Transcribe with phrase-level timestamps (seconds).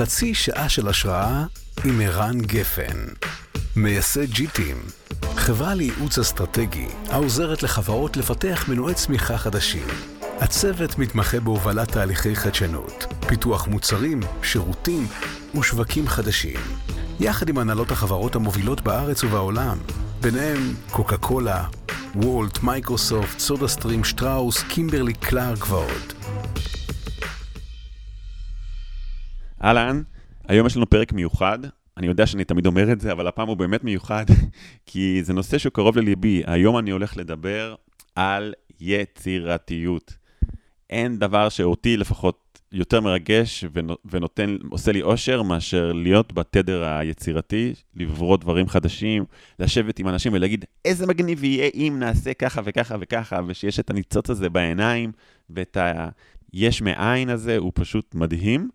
[0.00, 1.44] חצי שעה של השראה
[1.84, 3.06] עם ערן גפן,
[3.76, 4.76] מייסד G-Team,
[5.36, 9.86] חברה לייעוץ אסטרטגי העוזרת לחברות לפתח מנועי צמיחה חדשים.
[10.38, 15.06] הצוות מתמחה בהובלת תהליכי חדשנות, פיתוח מוצרים, שירותים
[15.58, 16.60] ושווקים חדשים,
[17.20, 19.78] יחד עם הנהלות החברות המובילות בארץ ובעולם,
[20.20, 21.64] ביניהם קוקה קולה,
[22.14, 26.09] וולט, מייקרוסופט, סודה סטרים, שטראוס, קימברלי קלארק ועוד.
[29.64, 30.02] אהלן,
[30.48, 31.58] היום יש לנו פרק מיוחד.
[31.96, 34.24] אני יודע שאני תמיד אומר את זה, אבל הפעם הוא באמת מיוחד,
[34.86, 36.42] כי זה נושא שהוא קרוב לליבי.
[36.46, 37.74] היום אני הולך לדבר
[38.14, 40.16] על יצירתיות.
[40.90, 43.64] אין דבר שאותי לפחות יותר מרגש
[44.04, 49.24] ונותן, עושה לי אושר מאשר להיות בתדר היצירתי, לברוא דברים חדשים,
[49.58, 54.30] לשבת עם אנשים ולהגיד, איזה מגניב יהיה אם נעשה ככה וככה וככה, ושיש את הניצוץ
[54.30, 55.12] הזה בעיניים,
[55.50, 55.76] ואת
[56.52, 58.68] היש מאין הזה, הוא פשוט מדהים.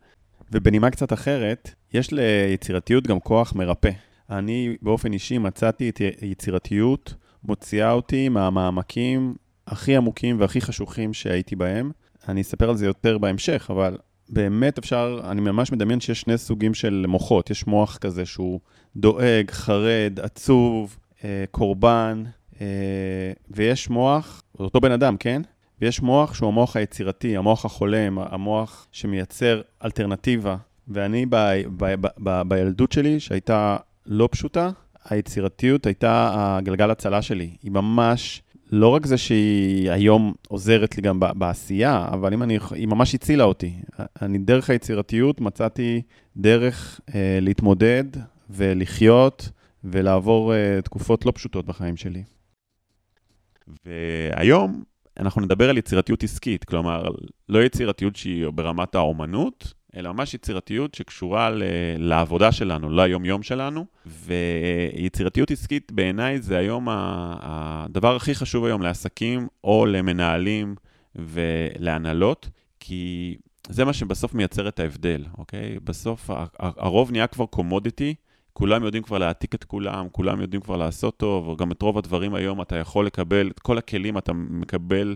[0.52, 3.92] ובנימה קצת אחרת, יש ליצירתיות גם כוח מרפא.
[4.30, 9.36] אני באופן אישי מצאתי את יצירתיות, מוציאה אותי מהמעמקים
[9.68, 11.92] הכי עמוקים והכי חשוכים שהייתי בהם.
[12.30, 13.98] אני אספר על זה יותר בהמשך, אבל
[14.30, 17.50] באמת אפשר, אני ממש מדמיין שיש שני סוגים של מוחות.
[17.50, 18.60] יש מוח כזה שהוא
[18.96, 22.24] דואג, חרד, עצוב, אה, קורבן,
[22.62, 25.42] אה, ויש מוח, אותו בן אדם, כן?
[25.86, 30.58] ויש מוח שהוא המוח היצירתי, המוח החולם, המוח שמייצר אלטרנטיבה.
[30.88, 31.36] ואני ב,
[31.78, 34.70] ב, ב, ב, בילדות שלי, שהייתה לא פשוטה,
[35.10, 37.50] היצירתיות הייתה הגלגל הצלה שלי.
[37.64, 42.88] היא ממש, לא רק זה שהיא היום עוזרת לי גם בעשייה, אבל אם אני, היא
[42.88, 43.74] ממש הצילה אותי.
[44.22, 46.02] אני דרך היצירתיות מצאתי
[46.38, 48.04] דרך אה, להתמודד
[48.50, 49.50] ולחיות
[49.84, 52.24] ולעבור אה, תקופות לא פשוטות בחיים שלי.
[53.86, 54.84] והיום
[55.20, 57.04] אנחנו נדבר על יצירתיות עסקית, כלומר,
[57.50, 61.64] לא יצירתיות שהיא ברמת האומנות, אלא ממש יצירתיות שקשורה ל-
[61.98, 63.86] לעבודה שלנו, ליום-יום שלנו.
[64.06, 70.76] ויצירתיות עסקית בעיניי זה היום הדבר הכי חשוב היום לעסקים או למנהלים
[71.16, 72.50] ולהנהלות,
[72.80, 73.36] כי
[73.70, 75.78] זה מה שבסוף מייצר את ההבדל, אוקיי?
[75.84, 78.16] בסוף הרוב נהיה כבר קומודיטי,
[78.58, 82.36] כולם יודעים כבר להעתיק את כולם, כולם יודעים כבר לעשות טוב, וגם את רוב הדברים
[82.36, 85.16] היום אתה יכול לקבל, את כל הכלים אתה מקבל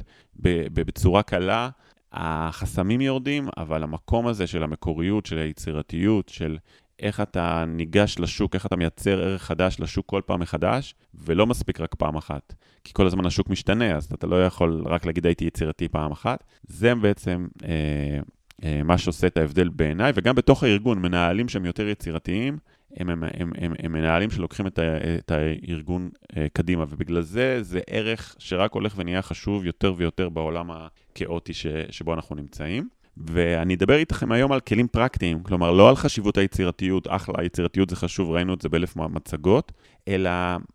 [0.74, 1.70] בצורה קלה.
[2.14, 6.58] החסמים יורדים, אבל המקום הזה של המקוריות, של היצירתיות, של
[7.00, 11.80] איך אתה ניגש לשוק, איך אתה מייצר ערך חדש לשוק כל פעם מחדש, ולא מספיק
[11.80, 12.54] רק פעם אחת.
[12.84, 16.44] כי כל הזמן השוק משתנה, אז אתה לא יכול רק להגיד הייתי יצירתי פעם אחת.
[16.64, 18.20] זה בעצם אה,
[18.64, 22.58] אה, מה שעושה את ההבדל בעיניי, וגם בתוך הארגון, מנהלים שהם יותר יצירתיים,
[22.96, 27.64] הם, הם, הם, הם, הם מנהלים שלוקחים את, ה, את הארגון uh, קדימה, ובגלל זה
[27.64, 32.90] זה ערך שרק הולך ונהיה חשוב יותר ויותר בעולם הכאוטי ש, שבו אנחנו נמצאים.
[33.18, 37.96] ואני אדבר איתכם היום על כלים פרקטיים, כלומר לא על חשיבות היצירתיות, אחלה, היצירתיות זה
[37.96, 39.72] חשוב, ראינו את זה באלף מצגות,
[40.08, 40.30] אלא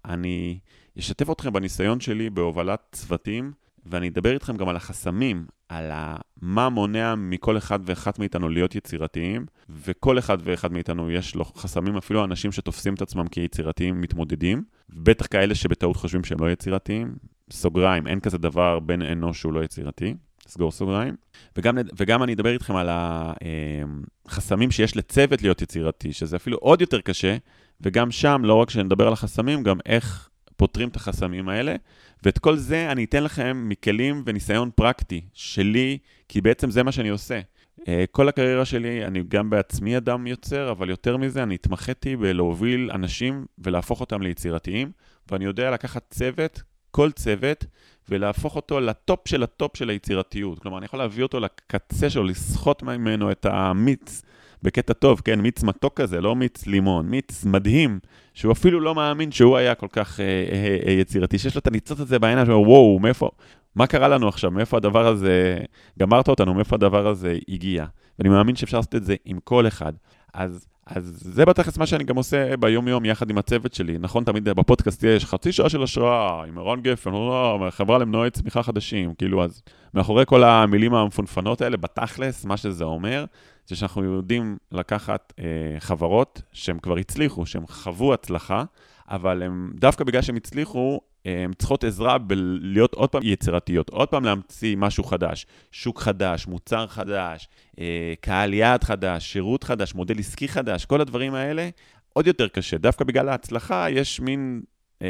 [0.04, 0.58] אני
[0.98, 3.52] אשתף אתכם בניסיון שלי בהובלת צוותים
[3.86, 5.92] ואני אדבר איתכם גם על החסמים, על
[6.42, 11.96] מה מונע מכל אחד ואחת מאיתנו להיות יצירתיים, וכל אחד ואחד מאיתנו יש לו חסמים,
[11.96, 17.14] אפילו אנשים שתופסים את עצמם כיצירתיים מתמודדים, בטח כאלה שבטעות חושבים שהם לא יצירתיים,
[17.50, 20.14] סוגריים, אין כזה דבר בן אנוש שהוא לא יצירתי,
[20.48, 21.14] סגור סוגריים.
[21.56, 22.88] וגם, וגם אני אדבר איתכם על
[24.26, 27.36] החסמים שיש לצוות להיות יצירתי, שזה אפילו עוד יותר קשה,
[27.80, 31.76] וגם שם, לא רק שנדבר על החסמים, גם איך פותרים את החסמים האלה.
[32.22, 35.98] ואת כל זה אני אתן לכם מכלים וניסיון פרקטי שלי,
[36.28, 37.40] כי בעצם זה מה שאני עושה.
[37.88, 42.90] אה, כל הקריירה שלי, אני גם בעצמי אדם יוצר, אבל יותר מזה, אני התמחיתי בלהוביל
[42.94, 44.90] אנשים ולהפוך אותם ליצירתיים,
[45.30, 47.64] ואני יודע לקחת צוות, כל צוות,
[48.08, 50.58] ולהפוך אותו לטופ של הטופ של היצירתיות.
[50.58, 54.22] כלומר, אני יכול להביא אותו לקצה שלו, לסחוט ממנו את המיץ
[54.64, 57.98] בקטע טוב, כן, מיץ מתוק כזה, לא מיץ לימון, מיץ מדהים,
[58.34, 61.66] שהוא אפילו לא מאמין שהוא היה כל כך אה, אה, אה, יצירתי, שיש לו את
[61.66, 63.30] הניצוץ הזה בעיניים, שהוא וואו, מאיפה,
[63.76, 65.58] מה קרה לנו עכשיו, מאיפה הדבר הזה,
[65.98, 67.84] גמרת אותנו, מאיפה הדבר הזה הגיע.
[68.18, 69.92] ואני מאמין שאפשר לעשות את זה עם כל אחד.
[70.34, 73.98] אז, אז זה בתכלס מה שאני גם עושה ביום-יום יחד עם הצוות שלי.
[73.98, 77.10] נכון, תמיד בפודקאסט יש חצי שעה של השראה, עם ערן גפן,
[77.70, 79.62] חברה למנועי צמיחה חדשים, כאילו, אז
[79.94, 83.24] מאחורי כל המילים המפונפנות האלה, בתכלס, מה שזה אומר,
[83.66, 85.44] זה שאנחנו יודעים לקחת אה,
[85.78, 88.64] חברות שהן כבר הצליחו, שהן חוו הצלחה,
[89.08, 94.24] אבל הם, דווקא בגלל שהם הצליחו, הן צריכות עזרה בלהיות עוד פעם יצירתיות, עוד פעם
[94.24, 100.48] להמציא משהו חדש, שוק חדש, מוצר חדש, אה, קהל יעד חדש, שירות חדש, מודל עסקי
[100.48, 101.68] חדש, כל הדברים האלה
[102.12, 102.78] עוד יותר קשה.
[102.78, 104.62] דווקא בגלל ההצלחה יש מין
[105.02, 105.08] אה,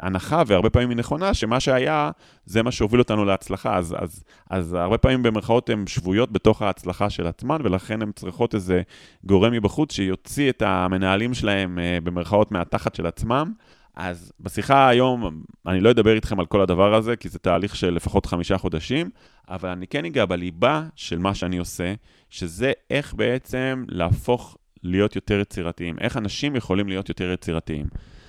[0.00, 2.10] הנחה, והרבה פעמים היא נכונה, שמה שהיה,
[2.46, 3.76] זה מה שהוביל אותנו להצלחה.
[3.76, 8.54] אז, אז, אז הרבה פעמים במרכאות הן שבויות בתוך ההצלחה של עצמן, ולכן הן צריכות
[8.54, 8.82] איזה
[9.24, 13.52] גורם מבחוץ שיוציא את המנהלים שלהם אה, במרכאות מהתחת של עצמם.
[13.96, 17.94] אז בשיחה היום, אני לא אדבר איתכם על כל הדבר הזה, כי זה תהליך של
[17.94, 19.10] לפחות חמישה חודשים,
[19.48, 21.94] אבל אני כן אגע בליבה של מה שאני עושה,
[22.30, 27.86] שזה איך בעצם להפוך להיות יותר יצירתיים, איך אנשים יכולים להיות יותר יצירתיים.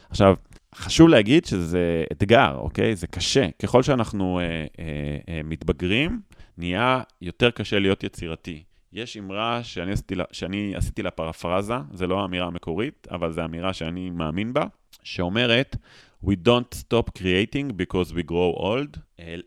[0.09, 0.35] עכשיו,
[0.75, 2.95] חשוב להגיד שזה אתגר, אוקיי?
[2.95, 3.47] זה קשה.
[3.61, 4.65] ככל שאנחנו אה, אה,
[5.29, 6.21] אה, מתבגרים,
[6.57, 8.63] נהיה יותר קשה להיות יצירתי.
[8.93, 13.45] יש אמרה שאני עשיתי, לה, שאני עשיתי לה פרפרזה, זה לא האמירה המקורית, אבל זו
[13.45, 14.65] אמירה שאני מאמין בה,
[15.03, 15.75] שאומרת,
[16.25, 18.99] We don't stop creating because we grow old,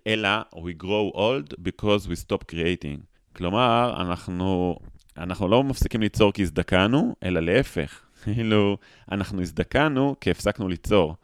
[0.07, 3.01] אלא we grow old because we stop creating.
[3.33, 4.79] כלומר, אנחנו,
[5.17, 8.06] אנחנו לא מפסיקים ליצור כי הזדקנו, אלא להפך.
[8.35, 8.77] כאילו,
[9.13, 11.15] אנחנו הזדקנו כי הפסקנו ליצור.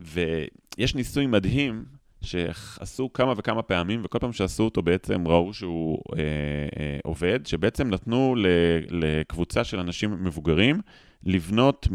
[0.00, 1.84] ויש ניסוי מדהים
[2.22, 6.22] שעשו כמה וכמה פעמים, וכל פעם שעשו אותו בעצם ראו שהוא אה,
[6.80, 8.34] אה, עובד, שבעצם נתנו
[8.90, 10.80] לקבוצה של אנשים מבוגרים
[11.24, 11.88] לבנות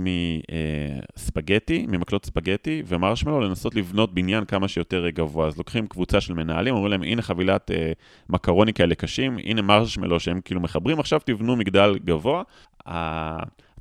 [1.15, 5.47] מספגטי, אה, ממקלות ספגטי ומרשמלו, לנסות לבנות בניין כמה שיותר גבוה.
[5.47, 7.91] אז לוקחים קבוצה של מנהלים, אומרים להם, הנה חבילת אה,
[8.29, 12.43] מקרוני כאלה קשים, הנה מרשמלו שהם כאילו מחברים, עכשיו תבנו מגדל גבוה.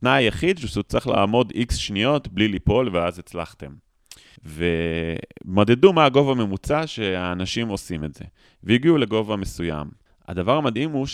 [0.06, 3.70] התנאי היחיד שהוא צריך לעמוד איקס שניות בלי ליפול, ואז הצלחתם.
[4.44, 8.24] ומדדו מה הגובה הממוצע שהאנשים עושים את זה,
[8.62, 9.86] והגיעו לגובה מסוים.
[10.28, 11.06] הדבר המדהים הוא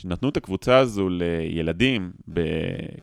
[0.00, 2.12] שנתנו את הקבוצה הזו לילדים,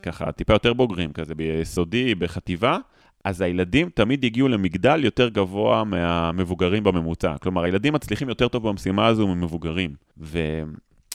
[0.02, 2.78] ככה טיפה יותר בוגרים, כזה ביסודי, בחטיבה,
[3.24, 7.38] אז הילדים תמיד הגיעו למגדל יותר גבוה מהמבוגרים בממוצע.
[7.38, 9.94] כלומר, הילדים מצליחים יותר טוב במשימה הזו ממבוגרים.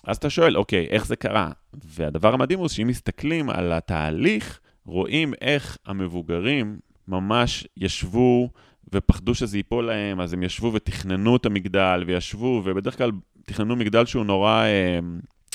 [0.08, 1.52] ואז אתה שואל, אוקיי, איך זה קרה?
[1.84, 8.50] והדבר המדהים הוא שאם מסתכלים על התהליך, רואים איך המבוגרים ממש ישבו
[8.94, 13.12] ופחדו שזה ייפול להם, אז הם ישבו ותכננו את המגדל, וישבו, ובדרך כלל
[13.46, 15.00] תכננו מגדל שהוא נורא אה,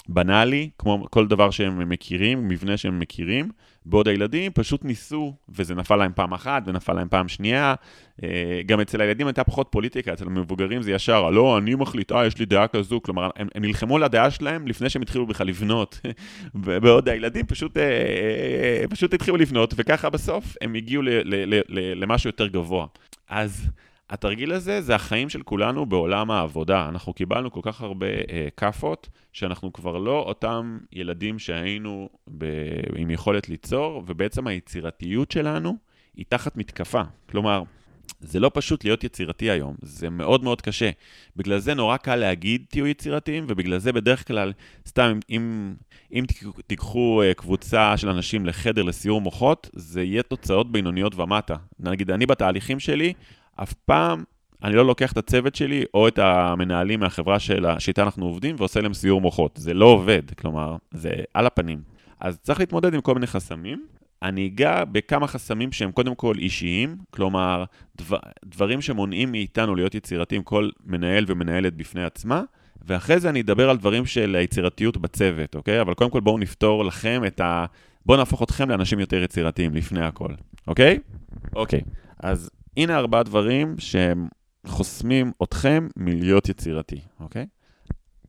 [0.09, 3.51] בנאלי, כמו כל דבר שהם מכירים, מבנה שהם מכירים,
[3.87, 7.75] בעוד הילדים פשוט ניסו, וזה נפל להם פעם אחת, ונפל להם פעם שנייה.
[8.23, 12.27] אה, גם אצל הילדים הייתה פחות פוליטיקה, אצל המבוגרים זה ישר, לא, אני מחליט, אה,
[12.27, 15.47] יש לי דעה כזו, כלומר, הם, הם נלחמו על הדעה שלהם לפני שהם התחילו בכלל
[15.47, 16.01] לבנות.
[16.55, 22.03] בעוד הילדים פשוט, אה, אה, פשוט התחילו לבנות, וככה בסוף הם הגיעו ל, ל, ל,
[22.03, 22.87] למשהו יותר גבוה.
[23.29, 23.69] אז...
[24.13, 26.89] התרגיל הזה זה החיים של כולנו בעולם העבודה.
[26.89, 32.45] אנחנו קיבלנו כל כך הרבה אה, כאפות, שאנחנו כבר לא אותם ילדים שהיינו ב...
[32.97, 35.77] עם יכולת ליצור, ובעצם היצירתיות שלנו
[36.17, 37.03] היא תחת מתקפה.
[37.31, 37.63] כלומר,
[38.21, 40.91] זה לא פשוט להיות יצירתי היום, זה מאוד מאוד קשה.
[41.37, 44.53] בגלל זה נורא קל להגיד תהיו יצירתיים, ובגלל זה בדרך כלל,
[44.89, 45.75] סתם, אם,
[46.13, 46.25] אם
[46.67, 51.57] תיקחו אה, קבוצה של אנשים לחדר לסיור מוחות, זה יהיה תוצאות בינוניות ומטה.
[51.81, 53.13] נגיד, אני בתהליכים שלי,
[53.57, 54.25] אף פעם
[54.65, 57.39] אני לא לוקח את הצוות שלי או את המנהלים מהחברה
[57.79, 59.57] שאיתה אנחנו עובדים ועושה להם סיור מוחות.
[59.57, 61.83] זה לא עובד, כלומר, זה על הפנים.
[62.21, 63.87] אז צריך להתמודד עם כל מיני חסמים.
[64.23, 67.65] אני אגע בכמה חסמים שהם קודם כל אישיים, כלומר,
[67.97, 72.43] דבר, דברים שמונעים מאיתנו להיות יצירתיים, כל מנהל ומנהלת בפני עצמה,
[72.87, 75.81] ואחרי זה אני אדבר על דברים של היצירתיות בצוות, אוקיי?
[75.81, 77.65] אבל קודם כל בואו נפתור לכם את ה...
[78.07, 80.29] בואו נהפוך אתכם לאנשים יותר יצירתיים לפני הכל,
[80.67, 80.99] אוקיי?
[81.57, 81.81] אוקיי,
[82.19, 84.29] אז הנה ארבעה דברים שהם
[84.67, 87.47] חוסמים אתכם מלהיות יצירתי, אוקיי?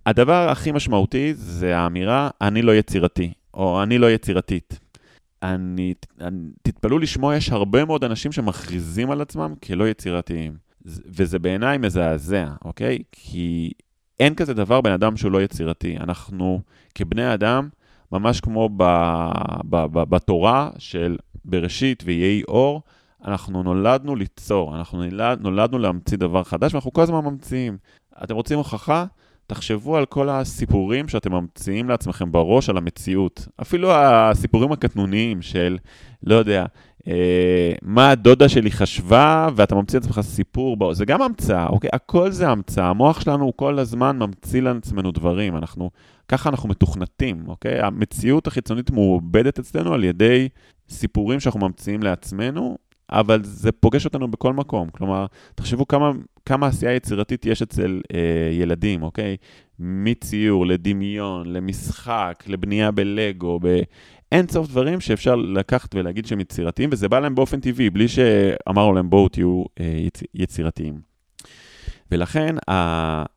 [0.05, 4.79] הדבר הכי משמעותי זה האמירה, אני לא יצירתי, או אני לא יצירתית.
[5.43, 10.57] אני, אני, תתפלאו לשמוע, יש הרבה מאוד אנשים שמכריזים על עצמם כלא יצירתיים.
[10.85, 12.99] וזה בעיניי מזעזע, אוקיי?
[13.11, 13.71] כי
[14.19, 15.97] אין כזה דבר בן אדם שהוא לא יצירתי.
[15.97, 16.61] אנחנו
[16.95, 17.69] כבני אדם,
[18.11, 18.83] ממש כמו ב,
[19.69, 22.81] ב, ב, בתורה של בראשית ויהי אור,
[23.25, 27.77] אנחנו נולדנו ליצור, אנחנו נולד, נולדנו להמציא דבר חדש, ואנחנו כל הזמן ממציאים.
[28.23, 29.05] אתם רוצים הוכחה?
[29.47, 33.47] תחשבו על כל הסיפורים שאתם ממציאים לעצמכם בראש על המציאות.
[33.61, 35.77] אפילו הסיפורים הקטנוניים של,
[36.23, 36.65] לא יודע,
[37.07, 41.89] אה, מה הדודה שלי חשבה, ואתה ממציא לעצמך סיפור, בו, זה גם המצאה, אוקיי?
[41.93, 42.89] הכל זה המצאה.
[42.89, 45.57] המוח שלנו הוא כל הזמן ממציא לעצמנו דברים.
[45.57, 45.89] אנחנו,
[46.27, 47.79] ככה אנחנו מתוכנתים, אוקיי?
[47.81, 50.49] המציאות החיצונית מעובדת אצלנו על ידי
[50.89, 52.77] סיפורים שאנחנו ממציאים לעצמנו,
[53.09, 54.89] אבל זה פוגש אותנו בכל מקום.
[54.89, 56.11] כלומר, תחשבו כמה,
[56.45, 58.19] כמה עשייה יצירתית יש אצל אה,
[58.51, 59.37] ילדים, אוקיי?
[59.79, 67.19] מציור לדמיון, למשחק, לבנייה בלגו, באין סוף דברים שאפשר לקחת ולהגיד שהם יצירתיים, וזה בא
[67.19, 70.23] להם באופן טבעי, בלי שאמרנו להם בואו תהיו אה, יצ...
[70.33, 71.13] יצירתיים.
[72.11, 72.55] ולכן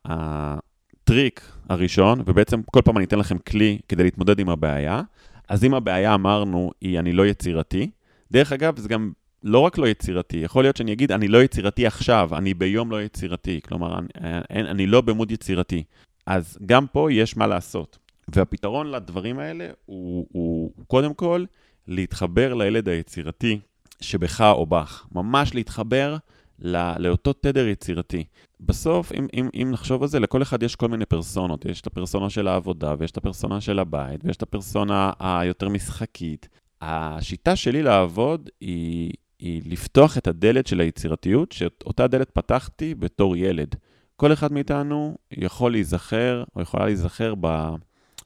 [0.05, 5.03] הטריק הראשון, ובעצם כל פעם אני אתן לכם כלי כדי להתמודד עם הבעיה,
[5.49, 7.91] אז אם הבעיה אמרנו היא אני לא יצירתי,
[8.33, 9.13] דרך אגב, זה גם
[9.47, 13.03] לא רק לא יצירתי, יכול להיות שאני אגיד, אני לא יצירתי עכשיו, אני ביום לא
[13.03, 13.61] יצירתי.
[13.69, 14.09] כלומר, אני,
[14.51, 15.85] אני, אני לא במוד יצירתי.
[16.27, 17.99] אז גם פה יש מה לעשות.
[18.29, 21.45] והפתרון לדברים האלה הוא, הוא קודם כל
[21.89, 23.59] להתחבר לילד היצירתי
[24.01, 25.07] שבך או בך.
[25.13, 26.17] ממש להתחבר
[26.59, 28.25] לא, לאותו תדר יצירתי.
[28.61, 31.65] בסוף, אם, אם, אם נחשוב על זה, לכל אחד יש כל מיני פרסונות.
[31.65, 36.49] יש את הפרסונה של העבודה, ויש את הפרסונה של הבית, ויש את הפרסונה היותר משחקית.
[36.81, 43.75] השיטה שלי לעבוד היא, היא לפתוח את הדלת של היצירתיות, שאותה דלת פתחתי בתור ילד.
[44.17, 47.69] כל אחד מאיתנו יכול להיזכר, או יכולה להיזכר ב...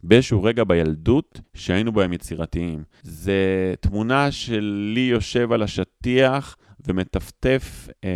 [0.03, 2.83] באיזשהו רגע בילדות שהיינו בהם יצירתיים.
[3.03, 8.11] זה תמונה שלי יושב על השטיח ומטפטף אה,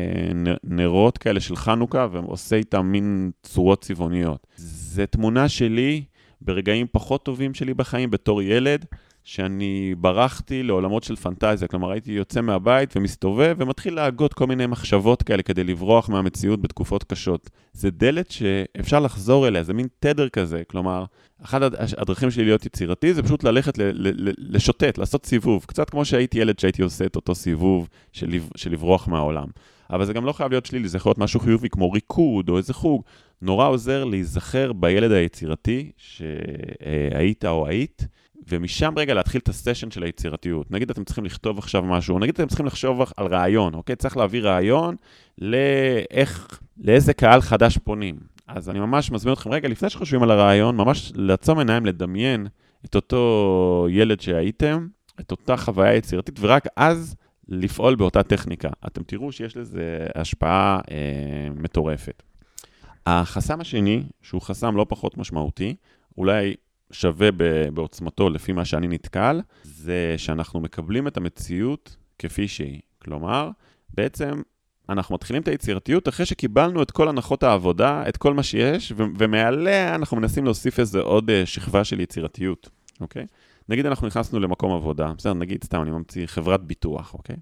[0.64, 4.46] נרות כאלה של חנוכה ועושה איתם מין צורות צבעוניות.
[4.56, 6.04] זה תמונה שלי
[6.40, 8.84] ברגעים פחות טובים שלי בחיים בתור ילד,
[9.24, 15.22] שאני ברחתי לעולמות של פנטזיה, כלומר הייתי יוצא מהבית ומסתובב ומתחיל להגות כל מיני מחשבות
[15.22, 17.50] כאלה כדי לברוח מהמציאות בתקופות קשות.
[17.72, 21.04] זה דלת שאפשר לחזור אליה, זה מין תדר כזה, כלומר,
[21.42, 21.62] אחת
[21.98, 23.74] הדרכים שלי להיות יצירתי זה פשוט ללכת
[24.38, 29.08] לשוטט, לעשות סיבוב, קצת כמו שהייתי ילד שהייתי עושה את אותו סיבוב של, של לברוח
[29.08, 29.46] מהעולם.
[29.90, 32.56] אבל זה גם לא חייב להיות שלילי, זה יכול להיות משהו חיובי כמו ריקוד או
[32.56, 33.02] איזה חוג.
[33.42, 38.06] נורא עוזר להיזכר בילד היצירתי שהיית או היית.
[38.48, 40.70] ומשם רגע להתחיל את הסשן של היצירתיות.
[40.70, 43.96] נגיד אתם צריכים לכתוב עכשיו משהו, נגיד אתם צריכים לחשוב על רעיון, אוקיי?
[43.96, 44.96] צריך להביא רעיון
[45.38, 48.16] לאיך, לאיזה קהל חדש פונים.
[48.48, 52.46] אז אני ממש מזמין אתכם רגע, לפני שחושבים על הרעיון, ממש לעצום עיניים, לדמיין
[52.84, 54.86] את אותו ילד שהייתם,
[55.20, 57.16] את אותה חוויה יצירתית, ורק אז
[57.48, 58.68] לפעול באותה טכניקה.
[58.86, 62.22] אתם תראו שיש לזה השפעה אה, מטורפת.
[63.06, 65.74] החסם השני, שהוא חסם לא פחות משמעותי,
[66.18, 66.54] אולי
[66.94, 67.28] שווה
[67.74, 72.80] בעוצמתו לפי מה שאני נתקל, זה שאנחנו מקבלים את המציאות כפי שהיא.
[72.98, 73.50] כלומר,
[73.94, 74.42] בעצם
[74.88, 79.94] אנחנו מתחילים את היצירתיות אחרי שקיבלנו את כל הנחות העבודה, את כל מה שיש, ומעליה
[79.94, 82.70] אנחנו מנסים להוסיף איזה עוד uh, שכבה של יצירתיות,
[83.00, 83.26] אוקיי?
[83.68, 87.36] נגיד אנחנו נכנסנו למקום עבודה, בסדר, נגיד, סתם, אני ממציא חברת ביטוח, אוקיי?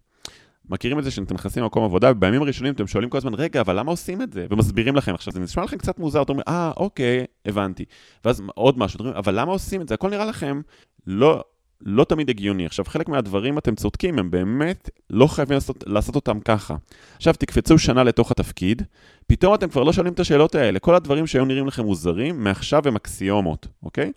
[0.68, 3.78] מכירים את זה שאתם נכנסים למקום עבודה, ובימים הראשונים אתם שואלים כל הזמן, רגע, אבל
[3.78, 4.46] למה עושים את זה?
[4.50, 5.14] ומסבירים לכם.
[5.14, 7.84] עכשיו, זה נשמע לכם קצת מוזר, אתם אומרים, אה, אוקיי, הבנתי.
[8.24, 9.94] ואז עוד משהו, אתם אומרים, אבל למה עושים את זה?
[9.94, 10.60] הכל נראה לכם
[11.06, 11.44] לא,
[11.80, 12.66] לא תמיד הגיוני.
[12.66, 16.76] עכשיו, חלק מהדברים, אתם צודקים, הם באמת לא חייבים לעשות, לעשות אותם ככה.
[17.16, 18.82] עכשיו, תקפצו שנה לתוך התפקיד,
[19.26, 20.78] פתאום אתם כבר לא שואלים את השאלות האלה.
[20.78, 24.12] כל הדברים שהיו נראים לכם מוזרים, מעכשיו הם אקסיומות, אוקיי?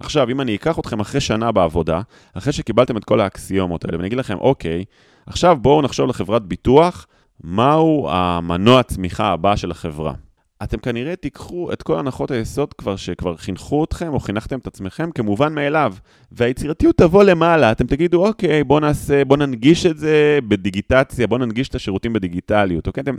[0.00, 2.00] עכשיו, אם אני אקח אתכם אחרי שנה בעבודה,
[2.32, 4.84] אחרי שקיבלתם את כל האקסיומות האלה, ואני אגיד לכם, אוקיי,
[5.26, 7.06] עכשיו בואו נחשוב לחברת ביטוח,
[7.44, 10.14] מהו המנוע צמיחה הבא של החברה.
[10.62, 15.10] אתם כנראה תיקחו את כל הנחות היסוד כבר שכבר חינכו אתכם או חינכתם את עצמכם
[15.10, 15.94] כמובן מאליו,
[16.32, 21.68] והיצירתיות תבוא למעלה, אתם תגידו, אוקיי, בואו נעשה, בואו ננגיש את זה בדיגיטציה, בואו ננגיש
[21.68, 23.02] את השירותים בדיגיטליות, אוקיי?
[23.02, 23.16] אתם,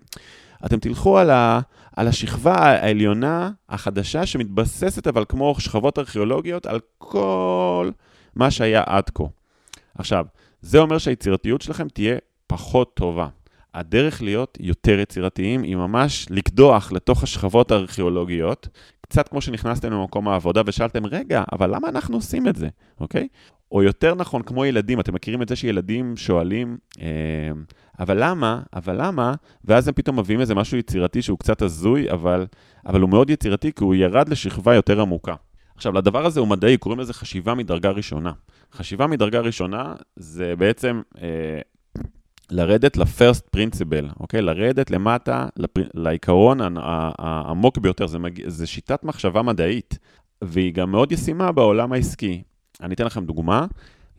[0.66, 1.60] אתם תלכו על, ה,
[1.96, 7.90] על השכבה העליונה החדשה שמתבססת אבל כמו שכבות ארכיאולוגיות על כל
[8.36, 9.24] מה שהיה עד כה.
[9.98, 10.26] עכשיו,
[10.64, 12.16] זה אומר שהיצירתיות שלכם תהיה
[12.48, 13.28] פחות טובה.
[13.74, 18.68] הדרך להיות יותר יצירתיים היא ממש לקדוח לתוך השכבות הארכיאולוגיות,
[19.02, 22.68] קצת כמו שנכנסתם למקום העבודה ושאלתם, רגע, אבל למה אנחנו עושים את זה,
[23.00, 23.28] אוקיי?
[23.72, 27.08] או יותר נכון, כמו ילדים, אתם מכירים את זה שילדים שואלים, אה,
[28.00, 29.34] אבל למה, אבל למה,
[29.66, 32.46] ואז הם פתאום מביאים איזה משהו יצירתי שהוא קצת הזוי, אבל,
[32.86, 35.36] אבל הוא מאוד יצירתי כי הוא ירד לשכבה יותר עמוקה.
[35.76, 38.32] עכשיו, לדבר הזה הוא מדעי, קוראים לזה חשיבה מדרגה ראשונה.
[38.74, 41.60] חשיבה מדרגה ראשונה זה בעצם אה,
[42.52, 44.42] לרדת ל-first principle, אוקיי?
[44.42, 45.82] לרדת למטה לפר...
[45.94, 46.60] לעיקרון
[47.20, 48.50] העמוק ביותר, זה, מג...
[48.50, 49.98] זה שיטת מחשבה מדעית,
[50.44, 52.42] והיא גם מאוד ישימה בעולם העסקי.
[52.82, 53.66] אני אתן לכם דוגמה,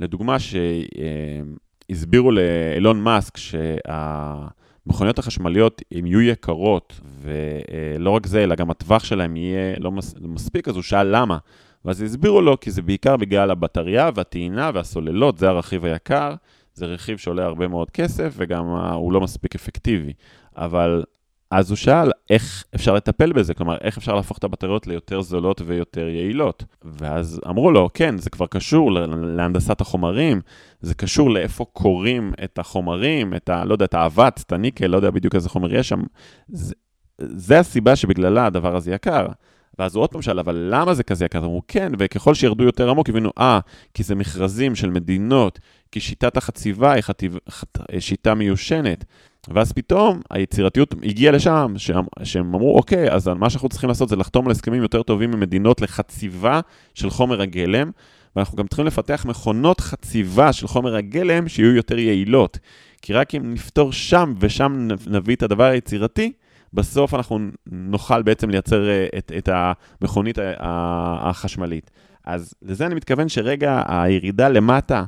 [0.00, 8.70] לדוגמה שהסבירו אה, לאילון מאסק שהמכוניות החשמליות, אם יהיו יקרות, ולא רק זה, אלא גם
[8.70, 10.14] הטווח שלהם יהיה לא מס...
[10.20, 11.38] מספיק, אז הוא שאל למה.
[11.84, 16.34] ואז הסבירו לו, כי זה בעיקר בגלל הבטריה והטעינה והסוללות, זה הרכיב היקר,
[16.74, 18.64] זה רכיב שעולה הרבה מאוד כסף, וגם
[18.94, 20.12] הוא לא מספיק אפקטיבי.
[20.56, 21.04] אבל
[21.50, 25.62] אז הוא שאל איך אפשר לטפל בזה, כלומר, איך אפשר להפוך את הבטריות ליותר זולות
[25.66, 26.64] ויותר יעילות.
[26.84, 28.92] ואז אמרו לו, כן, זה כבר קשור
[29.36, 30.40] להנדסת החומרים,
[30.80, 33.64] זה קשור לאיפה קוראים את החומרים, את ה...
[33.64, 36.02] לא יודע, את האבץ, את הניקל, לא יודע בדיוק איזה חומר יש שם.
[36.48, 36.74] זה,
[37.18, 39.26] זה הסיבה שבגללה הדבר הזה יקר.
[39.78, 41.38] ואז הוא עוד פעם שאל, אבל למה זה כזה יקר?
[41.38, 43.60] אמרו, כן, וככל שירדו יותר עמוק, הבינו, אה,
[43.94, 45.58] כי זה מכרזים של מדינות,
[45.92, 49.04] כי שיטת החציבה היא חטיב, חט, שיטה מיושנת.
[49.48, 54.16] ואז פתאום היצירתיות הגיעה לשם, שהם, שהם אמרו, אוקיי, אז מה שאנחנו צריכים לעשות זה
[54.16, 56.60] לחתום על הסכמים יותר טובים עם מדינות לחציבה
[56.94, 57.90] של חומר הגלם,
[58.36, 62.58] ואנחנו גם צריכים לפתח מכונות חציבה של חומר הגלם שיהיו יותר יעילות.
[63.02, 66.32] כי רק אם נפתור שם ושם נביא את הדבר היצירתי,
[66.74, 71.90] בסוף אנחנו נוכל בעצם לייצר אה, את, את המכונית החשמלית.
[72.24, 75.04] אז לזה אני מתכוון שרגע הירידה למטה,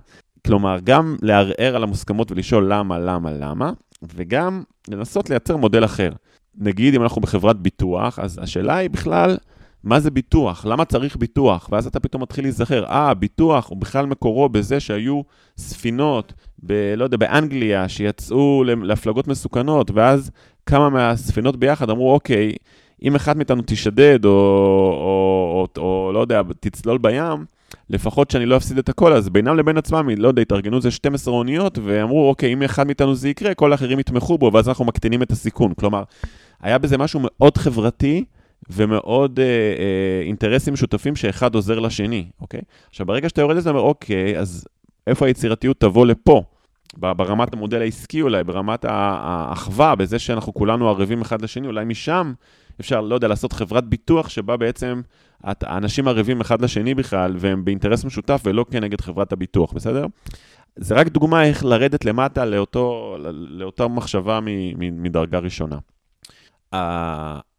[0.47, 6.11] כלומר, גם לערער על המוסכמות ולשאול למה, למה, למה, וגם לנסות לייצר מודל אחר.
[6.59, 9.37] נגיד אם אנחנו בחברת ביטוח, אז השאלה היא בכלל,
[9.85, 10.67] מה זה ביטוח?
[10.67, 11.69] למה צריך ביטוח?
[11.73, 15.23] ואז אתה פתאום מתחיל להיזכר, אה, ביטוח הוא בכלל מקורו בזה שהיו
[15.57, 20.31] ספינות, ב, לא יודע, באנגליה, שיצאו להפלגות מסוכנות, ואז
[20.67, 22.53] כמה מהספינות ביחד אמרו, אוקיי,
[23.03, 27.45] אם אחד מאיתנו תשדד, או, או, או, או לא יודע, תצלול בים,
[27.91, 31.35] לפחות שאני לא אפסיד את הכל, אז בינם לבין עצמם, לא יודע, התארגנו איזה 12
[31.35, 35.23] אוניות, ואמרו, אוקיי, אם אחד מאיתנו זה יקרה, כל האחרים יתמכו בו, ואז אנחנו מקטינים
[35.23, 35.75] את הסיכון.
[35.75, 36.03] כלומר,
[36.63, 38.25] היה בזה משהו מאוד חברתי,
[38.71, 42.61] ומאוד אה, אה, אינטרסים משותפים שאחד עוזר לשני, אוקיי?
[42.91, 44.65] עכשיו, ברגע שאתה יורד לזה, אומר, אוקיי, אז
[45.07, 46.43] איפה היצירתיות תבוא לפה?
[46.95, 52.33] ברמת המודל העסקי אולי, ברמת האחווה, בזה שאנחנו כולנו ערבים אחד לשני, אולי משם
[52.81, 55.01] אפשר, לא יודע, לעשות חברת ביטוח שבה בעצם
[55.45, 60.07] האנשים ערבים אחד לשני בכלל, והם באינטרס משותף ולא כנגד חברת הביטוח, בסדר?
[60.77, 64.41] זה רק דוגמה איך לרדת למטה לאותו, לאותה מחשבה
[64.77, 65.79] מדרגה ראשונה.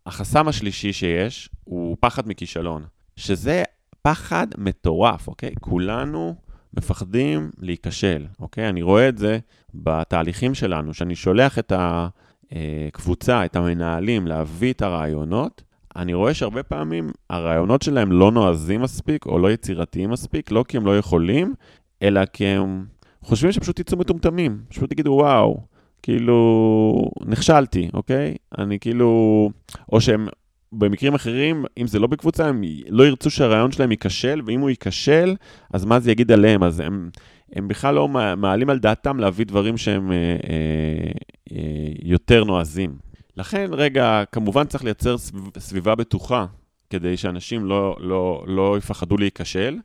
[0.05, 2.83] החסם השלישי שיש הוא פחד מכישלון,
[3.15, 3.63] שזה
[4.01, 5.53] פחד מטורף, אוקיי?
[5.59, 6.35] כולנו
[6.73, 8.69] מפחדים להיכשל, אוקיי?
[8.69, 9.39] אני רואה את זה
[9.73, 15.63] בתהליכים שלנו, שאני שולח את הקבוצה, את המנהלים, להביא את הרעיונות,
[15.95, 20.77] אני רואה שהרבה פעמים הרעיונות שלהם לא נועזים מספיק או לא יצירתיים מספיק, לא כי
[20.77, 21.53] הם לא יכולים,
[22.01, 22.85] אלא כי הם
[23.21, 25.61] חושבים שפשוט יצאו מטומטמים, פשוט יגידו וואו,
[26.03, 28.35] כאילו, נכשלתי, אוקיי?
[28.57, 29.49] אני כאילו,
[29.91, 30.27] או שהם
[30.71, 35.35] במקרים אחרים, אם זה לא בקבוצה, הם לא ירצו שהרעיון שלהם ייכשל, ואם הוא ייכשל,
[35.73, 36.63] אז מה זה יגיד עליהם?
[36.63, 37.09] אז הם,
[37.53, 38.07] הם בכלל לא
[38.37, 41.11] מעלים על דעתם להביא דברים שהם אה, אה,
[41.51, 42.95] אה, יותר נועזים.
[43.37, 45.15] לכן, רגע, כמובן צריך לייצר
[45.57, 46.45] סביבה בטוחה,
[46.89, 49.77] כדי שאנשים לא, לא, לא יפחדו להיכשל,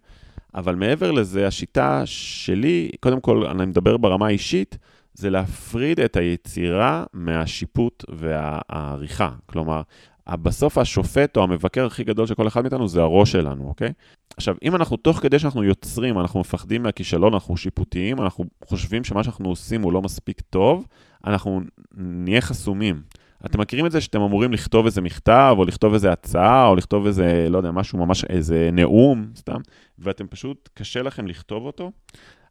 [0.55, 4.79] אבל מעבר לזה, השיטה שלי, קודם כל, אני מדבר ברמה האישית,
[5.14, 9.31] זה להפריד את היצירה מהשיפוט והעריכה.
[9.47, 9.83] כלומר,
[10.28, 13.92] בסוף השופט או המבקר הכי גדול של כל אחד מאיתנו זה הראש שלנו, אוקיי?
[14.37, 19.24] עכשיו, אם אנחנו תוך כדי שאנחנו יוצרים, אנחנו מפחדים מהכישלון, אנחנו שיפוטיים, אנחנו חושבים שמה
[19.24, 20.87] שאנחנו עושים הוא לא מספיק טוב,
[21.26, 21.61] אנחנו
[21.96, 23.02] נהיה חסומים.
[23.46, 27.06] אתם מכירים את זה שאתם אמורים לכתוב איזה מכתב, או לכתוב איזה הצעה, או לכתוב
[27.06, 29.61] איזה, לא יודע, משהו ממש, איזה נאום, סתם,
[29.98, 31.90] ואתם פשוט, קשה לכם לכתוב אותו?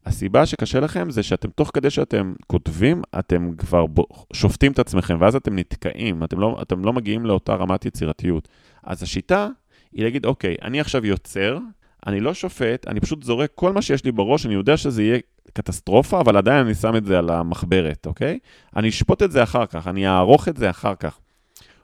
[0.06, 3.84] הסיבה שקשה לכם זה שאתם, תוך כדי שאתם כותבים, אתם כבר
[4.32, 8.48] שופטים את עצמכם, ואז אתם נתקעים, אתם לא, אתם לא מגיעים לאותה רמת יצירתיות.
[8.82, 9.48] אז השיטה
[9.92, 11.58] היא להגיד, אוקיי, אני עכשיו יוצר,
[12.06, 15.18] אני לא שופט, אני פשוט זורק כל מה שיש לי בראש, אני יודע שזה יהיה
[15.52, 18.38] קטסטרופה, אבל עדיין אני שם את זה על המחברת, אוקיי?
[18.76, 21.18] אני אשפוט את זה אחר כך, אני אערוך את זה אחר כך.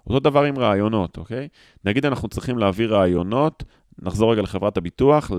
[0.06, 1.48] אותו דבר עם רעיונות, אוקיי?
[1.84, 3.64] נגיד אנחנו צריכים להעביר רעיונות,
[4.02, 5.30] נחזור רגע לחברת הביטוח,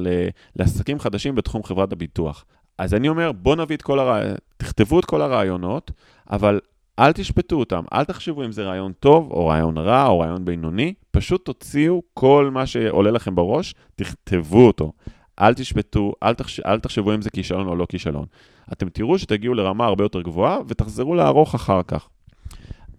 [0.56, 2.46] לעסקים חדשים בתחום חברת הביטוח.
[2.80, 5.92] אז אני אומר, בואו נביא את כל הרעיונות, תכתבו את כל הרעיונות,
[6.30, 6.60] אבל
[7.00, 10.94] אל תשפטו אותם, אל תחשבו אם זה רעיון טוב או רעיון רע או רעיון בינוני,
[11.12, 14.92] פשוט תוציאו כל מה שעולה לכם בראש, תכתבו אותו.
[15.40, 16.60] אל תשפטו, אל, תחש...
[16.60, 18.26] אל תחשבו אם זה כישלון או לא כישלון.
[18.74, 22.10] אתם תראו שתגיעו לרמה הרבה יותר גבוהה ותחזרו לערוך אחר כך.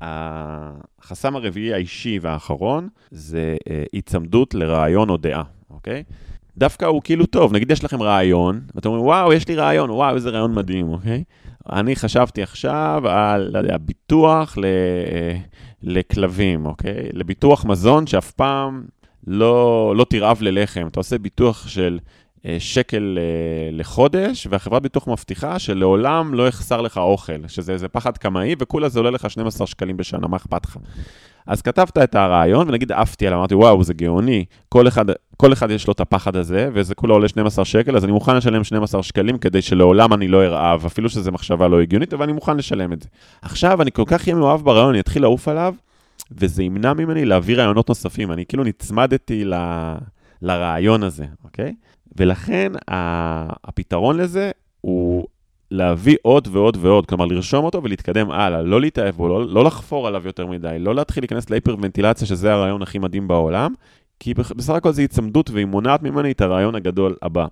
[0.01, 6.03] החסם הרביעי האישי והאחרון זה אה, היצמדות לרעיון או דעה, אוקיי?
[6.61, 10.15] דווקא הוא כאילו טוב, נגיד יש לכם רעיון, ואתם אומרים, וואו, יש לי רעיון, וואו,
[10.15, 11.25] איזה רעיון מדהים, אוקיי?
[11.73, 14.65] אני חשבתי עכשיו על, לא יודע, ביטוח ל,
[15.83, 17.09] לכלבים, אוקיי?
[17.13, 18.85] לביטוח מזון שאף פעם
[19.27, 20.87] לא, לא תרעב ללחם.
[20.87, 22.11] אתה עושה ביטוח של אה,
[22.59, 28.55] שקל אה, לחודש, והחברת ביטוח מבטיחה שלעולם לא יחסר לך אוכל, שזה איזה פחד קמאי,
[28.59, 30.77] וכולה זה עולה לך 12 שקלים בשנה, מה אכפת לך?
[31.47, 35.05] אז כתבת את הרעיון, ונגיד עפתי עליו, אמרתי, וואו, זה גאוני, כל אחד,
[35.37, 38.37] כל אחד יש לו את הפחד הזה, וזה כולה עולה 12 שקל, אז אני מוכן
[38.37, 42.33] לשלם 12 שקלים כדי שלעולם אני לא ארעב, אפילו שזו מחשבה לא הגיונית, אבל אני
[42.33, 43.09] מוכן לשלם את זה.
[43.43, 45.75] עכשיו, אני כל כך אהיה מאוהב ברעיון, אני אתחיל לעוף עליו,
[46.33, 48.33] וזה ימנע ממני להביא רעיונות נוספים.
[48.33, 49.55] אני כאילו נצמדתי ל...
[50.43, 51.75] לרעיון הזה, אוקיי?
[52.17, 52.73] ולכן
[53.65, 55.27] הפתרון לזה הוא
[55.71, 60.07] להביא עוד ועוד ועוד, כלומר לרשום אותו ולהתקדם הלאה, לא להתאהב בו, לא, לא לחפור
[60.07, 63.75] עליו יותר מדי, לא להתחיל להיכנס להיפרוונטילציה, שזה הרעיון הכי מדהים בעולם,
[64.21, 67.47] כי בסך הכל זה הצמדות והיא מונעת ממני את הרעיון הגדול הבא.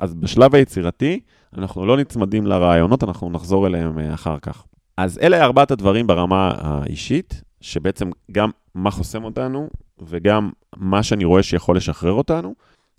[0.00, 1.20] אז בשלב היצירתי,
[1.58, 4.64] אנחנו לא נצמדים לרעיונות, אנחנו נחזור אליהם אה, אחר כך.
[4.96, 9.68] אז אלה ארבעת הדברים ברמה האישית, שבעצם גם מה חוסם אותנו,
[10.02, 12.54] וגם מה שאני רואה שיכול לשחרר אותנו.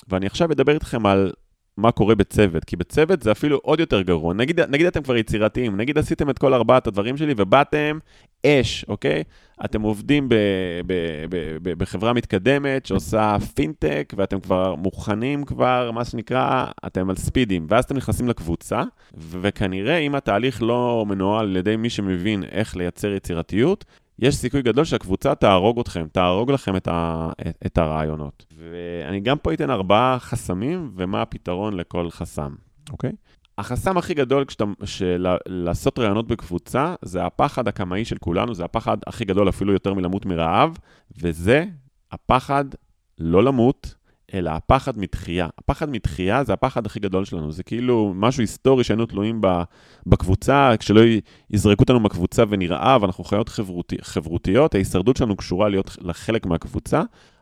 [0.10, 1.32] ואני עכשיו אדבר איתכם על
[1.78, 4.34] מה קורה בצוות, כי בצוות זה אפילו עוד יותר גרוע.
[4.34, 7.98] נגיד, נגיד אתם כבר יצירתיים, נגיד עשיתם את כל ארבעת הדברים שלי ובאתם
[8.46, 9.24] אש, אוקיי?
[9.66, 10.36] אתם עובדים ב,
[10.86, 10.94] ב,
[11.30, 17.68] ב, ב, בחברה מתקדמת שעושה פינטק, ואתם כבר מוכנים כבר, מה שנקרא, אתם על ספידים,
[17.70, 18.84] ואז אתם נכנסים לקבוצה,
[19.18, 23.86] וכנראה אם התהליך לא מנוהל על ידי מי שמבין איך לייצר יצירתיות,
[24.20, 28.46] יש סיכוי גדול שהקבוצה תהרוג אתכם, תהרוג לכם את, ה, את, את הרעיונות.
[28.58, 32.56] ואני גם פה אתן ארבעה חסמים ומה הפתרון לכל חסם,
[32.92, 33.12] אוקיי?
[33.58, 38.98] החסם הכי גדול כשאתה, של לעשות רעיונות בקבוצה, זה הפחד הקמאי של כולנו, זה הפחד
[39.08, 40.78] הכי גדול אפילו יותר מלמות מרעב,
[41.18, 41.66] וזה
[42.12, 42.66] הפחד
[43.18, 43.96] לא למות,
[44.36, 45.48] אלא הפחד מתחייה.
[45.58, 49.42] הפחד מתחייה זה הפחד הכי גדול שלנו, זה כאילו משהו היסטורי שהיינו תלויים
[50.06, 51.02] בקבוצה, כשלא
[51.50, 57.02] יזרקו אותנו מהקבוצה ונראה, ואנחנו חיות חברותי, חברותיות, ההישרדות שלנו קשורה להיות לחלק מהקבוצה,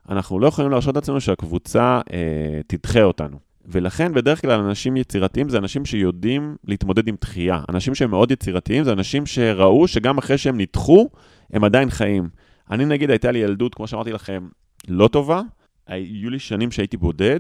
[0.09, 3.37] אנחנו לא יכולים להרשות לעצמנו שהקבוצה אה, תדחה אותנו.
[3.65, 7.61] ולכן בדרך כלל אנשים יצירתיים זה אנשים שיודעים להתמודד עם דחייה.
[7.69, 11.09] אנשים שהם מאוד יצירתיים זה אנשים שראו שגם אחרי שהם נדחו,
[11.53, 12.29] הם עדיין חיים.
[12.71, 14.47] אני נגיד, הייתה לי ילדות, כמו שאמרתי לכם,
[14.87, 15.41] לא טובה,
[15.87, 17.39] היו לי שנים שהייתי בודד,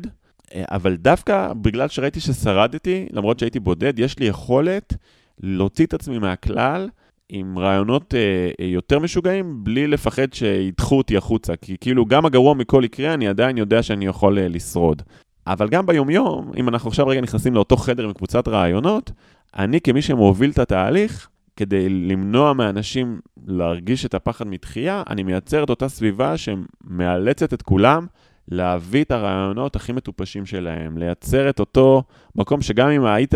[0.55, 4.93] אה, אבל דווקא בגלל שראיתי ששרדתי, למרות שהייתי בודד, יש לי יכולת
[5.39, 6.89] להוציא את עצמי מהכלל
[7.29, 11.55] עם רעיונות אה, אה, יותר משוגעים, בלי לפחד שידחו אותי החוצה.
[11.55, 15.01] כי כאילו, גם הגרוע מכל יקרה, אני עדיין יודע שאני יכול לשרוד.
[15.47, 19.11] אבל גם ביומיום, אם אנחנו עכשיו רגע נכנסים לאותו חדר עם קבוצת רעיונות,
[19.55, 25.69] אני כמי שמוביל את התהליך, כדי למנוע מאנשים להרגיש את הפחד מתחייה, אני מייצר את
[25.69, 28.05] אותה סביבה שמאלצת את כולם
[28.47, 32.03] להביא את הרעיונות הכי מטופשים שלהם, לייצר את אותו
[32.35, 33.35] מקום שגם אם היית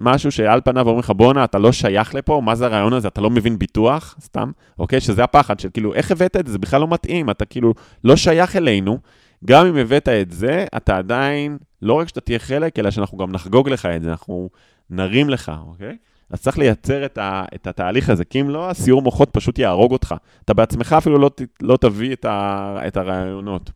[0.00, 3.20] משהו שעל פניו אומרים לך, בואנה, אתה לא שייך לפה, מה זה הרעיון הזה, אתה
[3.20, 5.00] לא מבין ביטוח, סתם, אוקיי?
[5.00, 6.52] שזה הפחד של כאילו, איך הבאת את זה?
[6.52, 8.98] זה בכלל לא מתאים, אתה כאילו לא שייך אלינו.
[9.44, 13.32] גם אם הבאת את זה, אתה עדיין, לא רק שאתה תהיה חלק, אלא שאנחנו גם
[13.32, 14.50] נחגוג לך את זה, אנחנו
[14.90, 15.96] נרים לך, אוקיי?
[16.30, 19.92] אז צריך לייצר את, ה, את התהליך הזה, כי אם לא, הסיור מוחות פשוט יהרוג
[19.92, 20.14] אותך.
[20.44, 21.30] אתה בעצמך אפילו לא,
[21.62, 23.70] לא תביא את, ה, את הרעיונות.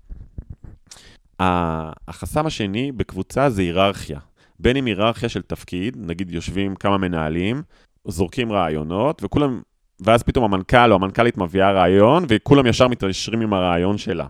[1.41, 4.19] החסם השני בקבוצה זה היררכיה.
[4.59, 7.63] בין אם היררכיה של תפקיד, נגיד יושבים כמה מנהלים,
[8.09, 9.61] זורקים רעיונות, וכולם,
[10.01, 14.27] ואז פתאום המנכ"ל או המנכ"לית מביאה רעיון, וכולם ישר מתיישרים עם הרעיון שלה.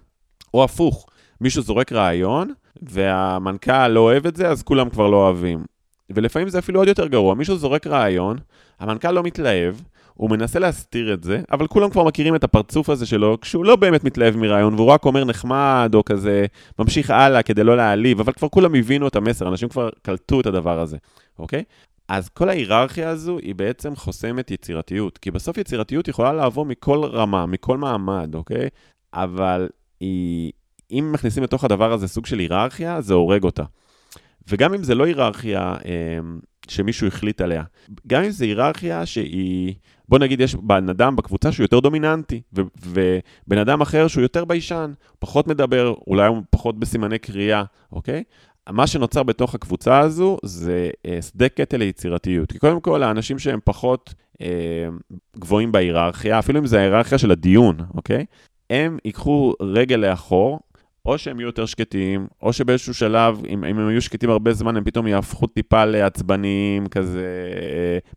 [0.54, 1.06] או הפוך,
[1.40, 5.64] מישהו זורק רעיון, והמנכ"ל לא אוהב את זה, אז כולם כבר לא אוהבים.
[6.10, 8.38] ולפעמים זה אפילו עוד יותר גרוע, מישהו זורק רעיון,
[8.80, 9.74] המנכ"ל לא מתלהב,
[10.20, 13.76] הוא מנסה להסתיר את זה, אבל כולם כבר מכירים את הפרצוף הזה שלו, כשהוא לא
[13.76, 16.46] באמת מתלהב מרעיון, והוא רק אומר נחמד, או כזה,
[16.78, 20.46] ממשיך הלאה כדי לא להעליב, אבל כבר כולם הבינו את המסר, אנשים כבר קלטו את
[20.46, 20.96] הדבר הזה,
[21.38, 21.64] אוקיי?
[22.09, 27.46] אז כל ההיררכיה הזו היא בעצם חוסמת יצירתיות, כי בסוף יצירתיות יכולה לעבור מכל רמה,
[27.46, 28.68] מכל מעמד, אוקיי?
[29.14, 29.68] אבל
[30.00, 30.52] היא,
[30.90, 33.64] אם מכניסים לתוך הדבר הזה סוג של היררכיה, זה הורג אותה.
[34.48, 36.18] וגם אם זה לא היררכיה אה,
[36.68, 37.62] שמישהו החליט עליה,
[38.07, 39.74] גם אם זה היררכיה שהיא,
[40.09, 42.62] בוא נגיד יש בן אדם בקבוצה שהוא יותר דומיננטי, ו-
[43.46, 48.22] ובן אדם אחר שהוא יותר ביישן, פחות מדבר, אולי הוא פחות בסימני קריאה, אוקיי?
[48.68, 52.53] מה שנוצר בתוך הקבוצה הזו זה אה, שדה קטל ליצירתיות.
[52.53, 54.88] כי קודם כל, האנשים שהם פחות אה,
[55.38, 58.24] גבוהים בהיררכיה, אפילו אם זה ההיררכיה של הדיון, אוקיי?
[58.70, 60.61] הם ייקחו רגל לאחור,
[61.06, 64.76] או שהם יהיו יותר שקטים, או שבאיזשהו שלב, אם, אם הם יהיו שקטים הרבה זמן,
[64.76, 67.28] הם פתאום יהפכו טיפה לעצבניים, כזה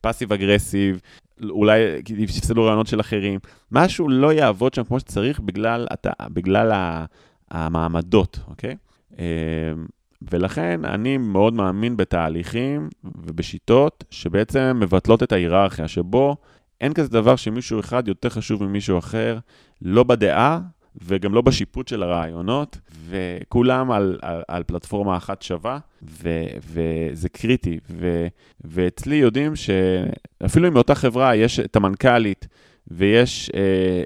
[0.02, 1.02] פאסיב אגרסיב,
[1.50, 1.80] אולי
[2.18, 3.40] יפסלו רעיונות של אחרים.
[3.72, 6.72] משהו לא יעבוד שם כמו שצריך בגלל, אתה, בגלל
[7.52, 8.76] המעמדות, אוקיי?
[9.20, 9.26] אמ,
[10.32, 16.36] ולכן אני מאוד מאמין בתהליכים ובשיטות שבעצם מבטלות את ההיררכיה, שבו
[16.82, 19.38] אין כזה דבר שמישהו אחד יותר חשוב ממישהו אחר,
[19.82, 20.60] לא בדעה
[21.02, 22.78] וגם לא בשיפוט של הרעיונות,
[23.10, 26.30] וכולם על, על, על פלטפורמה אחת שווה, ו,
[26.60, 27.80] וזה קריטי.
[27.90, 28.28] ו,
[28.62, 32.48] ואצלי יודעים שאפילו אם מאותה חברה יש את המנכ"לית,
[32.88, 33.60] ויש אה,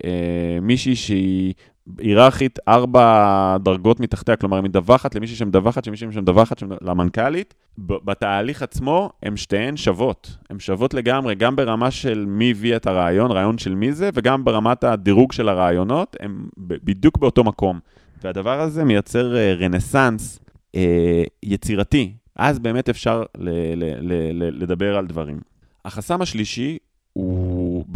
[0.10, 1.54] אה, מישהי שהיא
[1.98, 9.38] היררכית ארבע דרגות מתחתיה, כלומר, היא מדווחת למישהי שמדווחת, שמישהי שמדווחת למנכ"לית, בתהליך עצמו הן
[9.38, 10.38] שתיהן שוות.
[10.50, 14.44] הן שוות לגמרי, גם ברמה של מי הביא את הרעיון, רעיון של מי זה, וגם
[14.44, 17.80] ברמת הדירוג של הרעיונות, הן בדיוק באותו מקום.
[18.24, 20.40] והדבר הזה מייצר אה, רנסאנס
[20.76, 22.14] אה, יצירתי.
[22.36, 25.40] אז באמת אפשר ל- ל- ל- לדבר על דברים.
[25.86, 26.78] החסם השלישי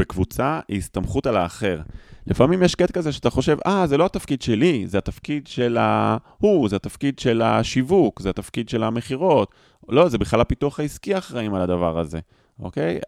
[0.02, 1.82] בקבוצה, היא הסתמכות על האחר.
[2.28, 6.70] לפעמים יש קטע כזה שאתה חושב, אה, זה לא התפקיד שלי, זה התפקיד של ההוא,
[6.70, 9.52] זה התפקיד של השיווק, זה התפקיד של המכירות.
[9.90, 12.20] לא, זה בכלל הפיתוח העסקי אחראים על הדבר הזה,
[12.60, 13.00] אוקיי?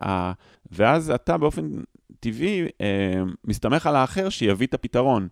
[0.71, 1.69] ואז אתה באופן
[2.19, 5.27] טבעי אה, מסתמך על האחר שיביא את הפתרון.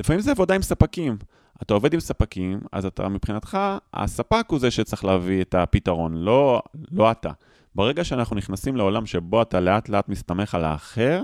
[0.00, 1.16] לפעמים זה עבודה עם ספקים.
[1.62, 3.58] אתה עובד עם ספקים, אז אתה מבחינתך,
[3.94, 7.30] הספק הוא זה שצריך להביא את הפתרון, לא, לא אתה.
[7.74, 11.22] ברגע שאנחנו נכנסים לעולם שבו אתה לאט לאט מסתמך על האחר,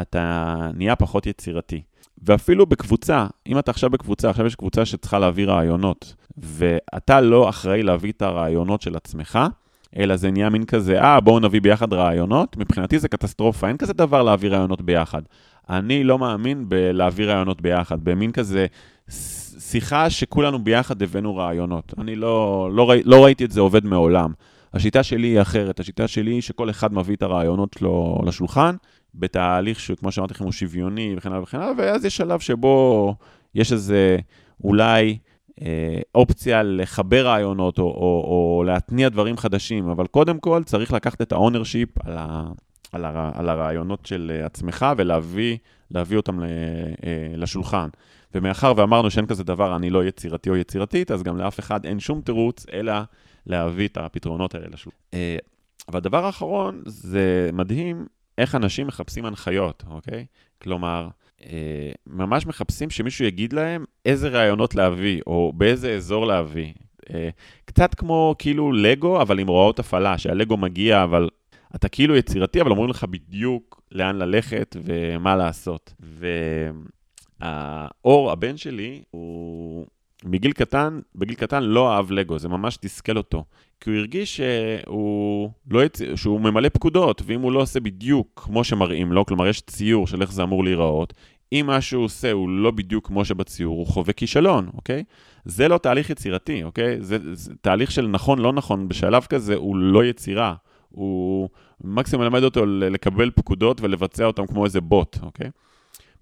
[0.00, 1.82] אתה נהיה פחות יצירתי.
[2.22, 7.82] ואפילו בקבוצה, אם אתה עכשיו בקבוצה, עכשיו יש קבוצה שצריכה להביא רעיונות, ואתה לא אחראי
[7.82, 9.38] להביא את הרעיונות של עצמך,
[9.96, 13.92] אלא זה נהיה מין כזה, אה, בואו נביא ביחד רעיונות, מבחינתי זה קטסטרופה, אין כזה
[13.92, 15.22] דבר להביא רעיונות ביחד.
[15.70, 18.66] אני לא מאמין בלהביא רעיונות ביחד, במין כזה
[19.58, 21.94] שיחה שכולנו ביחד הבאנו רעיונות.
[21.98, 24.32] אני לא, לא, ראי, לא ראיתי את זה עובד מעולם.
[24.74, 28.76] השיטה שלי היא אחרת, השיטה שלי היא שכל אחד מביא את הרעיונות שלו לשולחן,
[29.14, 33.14] בתהליך שכמו שאמרתי לכם הוא שוויוני וכן הלאה וכן הלאה, ואז יש שלב שבו
[33.54, 34.18] יש איזה
[34.64, 35.18] אולי
[35.62, 38.24] אה, אופציה לחבר רעיונות או, או,
[38.58, 42.18] או להתניע דברים חדשים, אבל קודם כל צריך לקחת את ה-ownership על,
[42.92, 46.48] על, על הרעיונות של עצמך ולהביא אותם אה,
[47.36, 47.88] לשולחן.
[48.34, 52.00] ומאחר ואמרנו שאין כזה דבר, אני לא יצירתי או יצירתית, אז גם לאף אחד אין
[52.00, 52.92] שום תירוץ, אלא
[53.46, 54.98] להביא את הפתרונות האלה לשולחן.
[55.14, 55.36] אה,
[55.88, 58.06] והדבר האחרון, זה מדהים
[58.38, 60.26] איך אנשים מחפשים הנחיות, אוקיי?
[60.62, 61.08] כלומר,
[61.44, 66.72] אה, ממש מחפשים שמישהו יגיד להם איזה רעיונות להביא, או באיזה אזור להביא.
[67.14, 67.28] אה,
[67.64, 71.28] קצת כמו כאילו לגו, אבל עם הוראות הפעלה, שהלגו מגיע, אבל
[71.74, 75.94] אתה כאילו יצירתי, אבל אומרים לך בדיוק לאן ללכת ומה לעשות.
[77.40, 79.86] והאור, הבן שלי, הוא
[80.24, 83.44] מגיל קטן, בגיל קטן לא אהב לגו, זה ממש תסכל אותו.
[83.80, 85.98] כי הוא הרגיש שהוא, לא יצ...
[86.14, 90.22] שהוא ממלא פקודות, ואם הוא לא עושה בדיוק כמו שמראים לו, כלומר יש ציור של
[90.22, 91.14] איך זה אמור להיראות,
[91.52, 95.04] אם מה שהוא עושה הוא לא בדיוק כמו שבציור, הוא חווה כישלון, אוקיי?
[95.44, 96.96] זה לא תהליך יצירתי, אוקיי?
[97.00, 100.54] זה, זה תהליך של נכון, לא נכון, בשלב כזה הוא לא יצירה.
[100.88, 101.48] הוא
[101.84, 105.50] מקסימום מלמד אותו לקבל פקודות ולבצע אותם כמו איזה בוט, אוקיי?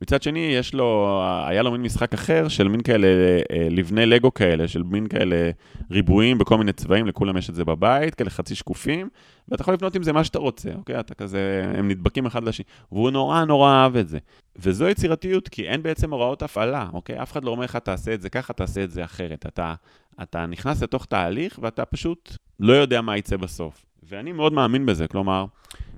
[0.03, 3.07] מצד שני, יש לו, היה לו מין משחק אחר של מין כאלה
[3.53, 5.51] אה, לבני לגו כאלה, של מין כאלה
[5.91, 9.09] ריבועים בכל מיני צבעים, לכולם יש את זה בבית, כאלה חצי שקופים,
[9.49, 11.01] ואתה יכול לבנות עם זה מה שאתה רוצה, אוקיי?
[11.01, 14.19] אתה כזה, הם נדבקים אחד לשני, והוא נורא נורא אהב את זה.
[14.57, 17.23] וזו יצירתיות, כי אין בעצם הוראות הפעלה, אוקיי?
[17.23, 19.47] אף אחד לא אומר לך, תעשה את זה ככה, תעשה את זה אחרת.
[19.47, 19.75] אתה,
[20.23, 23.87] אתה נכנס לתוך תהליך ואתה פשוט לא יודע מה יצא בסוף.
[24.09, 25.45] ואני מאוד מאמין בזה, כלומר,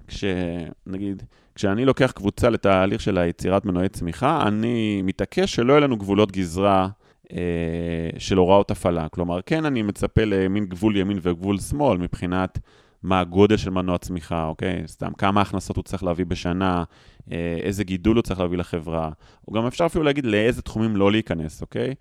[0.07, 1.23] כשנגיד,
[1.55, 6.89] כשאני לוקח קבוצה לתהליך של היצירת מנועי צמיחה, אני מתעקש שלא יהיו לנו גבולות גזרה
[7.33, 7.39] אה,
[8.19, 9.09] של הוראות הפעלה.
[9.09, 12.59] כלומר, כן, אני מצפה למין גבול ימין וגבול שמאל מבחינת
[13.03, 14.83] מה הגודל של מנוע צמיחה, אוקיי?
[14.87, 16.85] סתם, כמה הכנסות הוא צריך להביא בשנה,
[17.33, 19.11] אה, איזה גידול הוא צריך להביא לחברה.
[19.49, 21.95] או גם אפשר אפילו להגיד לאיזה תחומים לא להיכנס, אוקיי?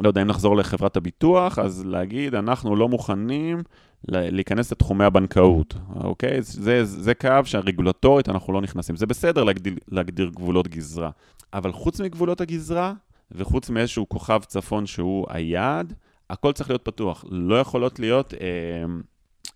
[0.00, 3.62] לא יודע, אם נחזור לחברת הביטוח, אז להגיד, אנחנו לא מוכנים
[4.08, 6.42] להיכנס לתחומי הבנקאות, אוקיי?
[6.42, 8.96] זה, זה קו שהרגולטורית אנחנו לא נכנסים.
[8.96, 11.10] זה בסדר להגדיר, להגדיר גבולות גזרה,
[11.52, 12.92] אבל חוץ מגבולות הגזרה,
[13.32, 15.92] וחוץ מאיזשהו כוכב צפון שהוא היעד,
[16.30, 17.24] הכל צריך להיות פתוח.
[17.30, 18.38] לא יכולות להיות אה,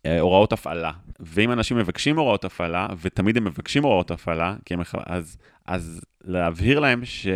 [0.06, 0.92] אה, הוראות הפעלה.
[1.20, 7.04] ואם אנשים מבקשים הוראות הפעלה, ותמיד הם מבקשים הוראות הפעלה, הם, אז, אז להבהיר להם
[7.04, 7.26] ש...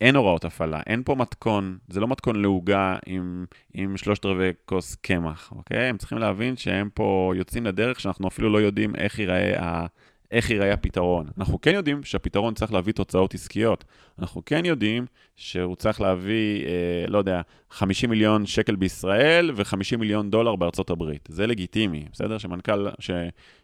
[0.00, 4.94] אין הוראות הפעלה, אין פה מתכון, זה לא מתכון לעוגה עם, עם שלושת רבעי כוס
[4.94, 5.88] קמח, אוקיי?
[5.88, 9.86] הם צריכים להבין שהם פה יוצאים לדרך שאנחנו אפילו לא יודעים איך ייראה, ה,
[10.30, 11.26] איך ייראה הפתרון.
[11.38, 13.84] אנחנו כן יודעים שהפתרון צריך להביא תוצאות עסקיות.
[14.18, 15.06] אנחנו כן יודעים
[15.36, 21.28] שהוא צריך להביא, אה, לא יודע, 50 מיליון שקל בישראל ו-50 מיליון דולר בארצות הברית.
[21.30, 22.38] זה לגיטימי, בסדר?
[22.38, 23.10] שמנכ"ל, ש,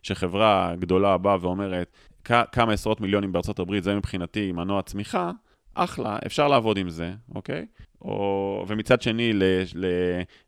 [0.03, 5.31] שחברה גדולה באה ואומרת, כמה עשרות מיליונים בארצות הברית, זה מבחינתי מנוע צמיחה,
[5.75, 7.67] אחלה, אפשר לעבוד עם זה, אוקיי?
[8.03, 9.43] או, ומצד שני, ל,
[9.75, 9.87] ל,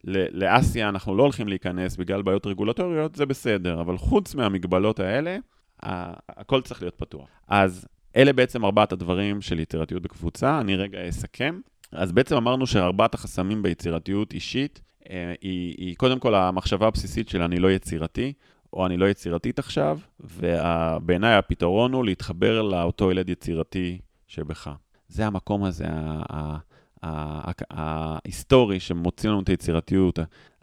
[0.05, 5.37] ל, לאסיה אנחנו לא הולכים להיכנס בגלל בעיות רגולטוריות, זה בסדר, אבל חוץ מהמגבלות האלה,
[5.83, 7.29] הכל צריך להיות פתוח.
[7.49, 11.61] אז אלה בעצם ארבעת הדברים של יצירתיות בקבוצה, אני רגע אסכם.
[11.93, 17.43] אז בעצם אמרנו שארבעת החסמים ביצירתיות אישית, אה, היא, היא קודם כל המחשבה הבסיסית של
[17.43, 18.33] אני לא יצירתי,
[18.73, 24.71] או אני לא יצירתית עכשיו, ובעיניי הפתרון הוא להתחבר לאותו ילד יצירתי שבך.
[25.15, 25.85] זה המקום הזה,
[27.71, 30.19] ההיסטורי, שמוציא לנו את היצירתיות.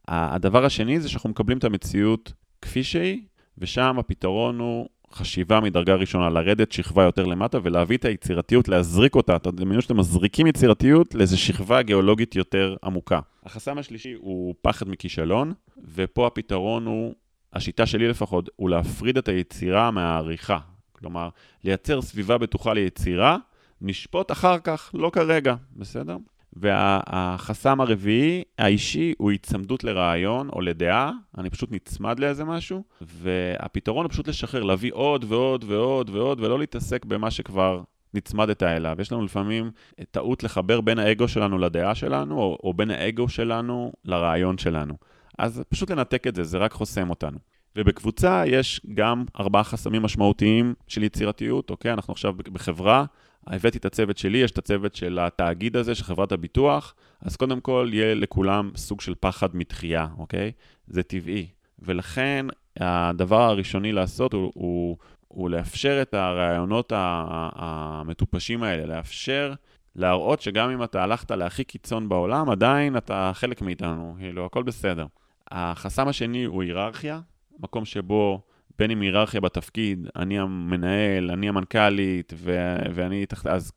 [0.07, 3.21] הדבר השני זה שאנחנו מקבלים את המציאות כפי שהיא,
[3.57, 9.35] ושם הפתרון הוא חשיבה מדרגה ראשונה, לרדת שכבה יותר למטה ולהביא את היצירתיות, להזריק אותה.
[9.35, 13.19] אתם דמיינו שאתם מזריקים יצירתיות לאיזו שכבה גיאולוגית יותר עמוקה.
[13.43, 15.53] החסם השלישי הוא פחד מכישלון,
[15.95, 17.13] ופה הפתרון הוא,
[17.53, 20.57] השיטה שלי לפחות, הוא להפריד את היצירה מהעריכה.
[20.91, 21.29] כלומר,
[21.63, 23.37] לייצר סביבה בטוחה ליצירה,
[23.81, 26.17] נשפוט אחר כך, לא כרגע, בסדר?
[26.53, 34.11] והחסם הרביעי, האישי, הוא היצמדות לרעיון או לדעה, אני פשוט נצמד לאיזה משהו, והפתרון הוא
[34.11, 37.81] פשוט לשחרר, להביא עוד ועוד ועוד ועוד, ולא להתעסק במה שכבר
[38.13, 38.95] נצמדת אליו.
[38.99, 39.71] יש לנו לפעמים
[40.11, 44.93] טעות לחבר בין האגו שלנו לדעה שלנו, או, או בין האגו שלנו לרעיון שלנו.
[45.37, 47.37] אז פשוט לנתק את זה, זה רק חוסם אותנו.
[47.75, 51.93] ובקבוצה יש גם ארבעה חסמים משמעותיים של יצירתיות, אוקיי?
[51.93, 53.05] אנחנו עכשיו בחברה,
[53.47, 57.61] הבאתי את הצוות שלי, יש את הצוות של התאגיד הזה, של חברת הביטוח, אז קודם
[57.61, 60.51] כל יהיה לכולם סוג של פחד מתחייה, אוקיי?
[60.87, 61.47] זה טבעי.
[61.79, 62.45] ולכן
[62.79, 69.53] הדבר הראשוני לעשות הוא, הוא, הוא לאפשר את הרעיונות המטופשים האלה, לאפשר
[69.95, 75.05] להראות שגם אם אתה הלכת להכי קיצון בעולם, עדיין אתה חלק מאיתנו, כאילו, הכל בסדר.
[75.51, 77.19] החסם השני הוא היררכיה,
[77.59, 78.41] מקום שבו
[78.79, 83.47] בין אם היררכיה בתפקיד, אני המנהל, אני המנכ"לית, ו- ואני תחת...
[83.47, 83.71] אז...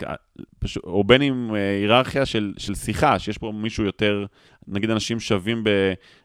[0.59, 4.27] פשוט, או בין אם אה, היררכיה של, של שיחה, שיש פה מישהו יותר,
[4.69, 5.71] נגיד אנשים שווים ב,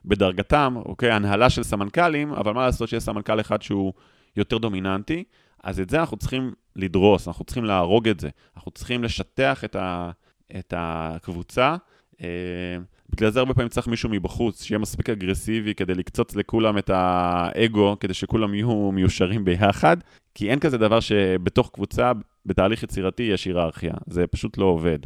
[0.05, 1.11] בדרגתם, אוקיי?
[1.11, 3.93] הנהלה של סמנכ"לים, אבל מה לעשות שיש סמנכ"ל אחד שהוא
[4.35, 5.23] יותר דומיננטי,
[5.63, 8.29] אז את זה אנחנו צריכים לדרוס, אנחנו צריכים להרוג את זה.
[8.55, 10.11] אנחנו צריכים לשטח את, ה,
[10.59, 11.75] את הקבוצה.
[13.09, 17.97] בגלל זה הרבה פעמים צריך מישהו מבחוץ, שיהיה מספיק אגרסיבי כדי לקצוץ לכולם את האגו,
[17.99, 19.97] כדי שכולם יהיו מיושרים ביחד,
[20.35, 22.11] כי אין כזה דבר שבתוך קבוצה,
[22.45, 23.93] בתהליך יצירתי, יש היררכיה.
[24.07, 24.99] זה פשוט לא עובד.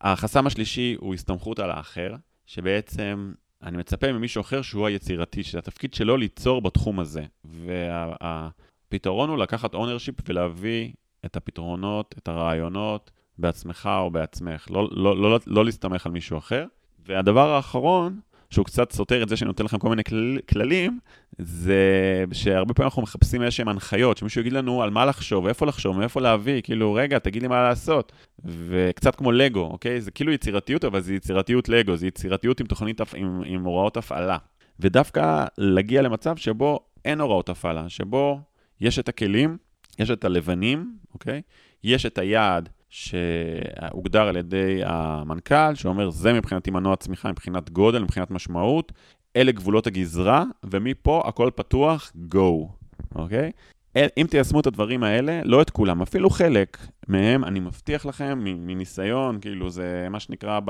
[0.00, 2.14] החסם השלישי הוא הסתמכות על האחר,
[2.46, 3.32] שבעצם
[3.62, 7.24] אני מצפה ממישהו אחר שהוא היצירתי, שהתפקיד שלו ליצור בתחום הזה.
[7.44, 10.92] והפתרון הוא לקחת ownership ולהביא
[11.24, 16.66] את הפתרונות, את הרעיונות, בעצמך או בעצמך, לא, לא, לא, לא להסתמך על מישהו אחר.
[17.06, 20.98] והדבר האחרון, שהוא קצת סותר את זה שאני נותן לכם כל מיני כל, כללים,
[21.38, 25.98] זה שהרבה פעמים אנחנו מחפשים איזשהם הנחיות, שמישהו יגיד לנו על מה לחשוב, איפה לחשוב,
[25.98, 28.12] מאיפה להביא, כאילו, רגע, תגיד לי מה לעשות.
[28.44, 30.00] וקצת כמו לגו, אוקיי?
[30.00, 34.38] זה כאילו יצירתיות, אבל זה יצירתיות לגו, זה יצירתיות עם תוכנית, עם, עם הוראות הפעלה.
[34.80, 38.40] ודווקא להגיע למצב שבו אין הוראות הפעלה, שבו
[38.80, 39.56] יש את הכלים,
[39.98, 41.42] יש את הלבנים, אוקיי?
[41.84, 48.30] יש את היעד שהוגדר על ידי המנכ"ל, שאומר, זה מבחינתי מנוע צמיחה מבחינת גודל, מבחינת
[48.30, 48.92] משמעות,
[49.36, 52.68] אלה גבולות הגזרה, ומפה הכל פתוח, go,
[53.14, 53.52] אוקיי?
[53.96, 56.78] אם תיישמו את הדברים האלה, לא את כולם, אפילו חלק
[57.08, 60.60] מהם, אני מבטיח לכם, מניסיון, כאילו, זה מה שנקרא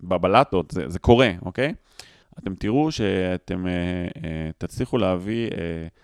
[0.00, 1.74] בבלטות, זה, זה קורה, אוקיי?
[2.38, 4.22] אתם תראו שאתם uh, uh,
[4.58, 5.54] תצליחו להביא uh,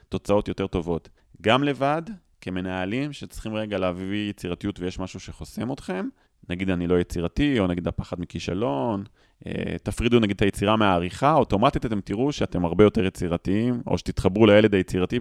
[0.09, 1.09] תוצאות יותר טובות,
[1.43, 2.03] גם לבד,
[2.41, 6.09] כמנהלים שצריכים רגע להביא יצירתיות ויש משהו שחוסם אתכם,
[6.49, 9.05] נגיד אני לא יצירתי, או נגיד הפחד מכישלון,
[9.47, 14.47] אה, תפרידו נגיד את היצירה מהעריכה, אוטומטית אתם תראו שאתם הרבה יותר יצירתיים, או שתתחברו
[14.47, 15.19] לילד היצירתי